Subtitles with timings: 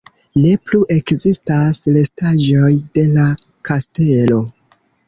[0.43, 3.31] Ne plu ekzistas restaĵoj de la
[3.73, 4.43] kastelo.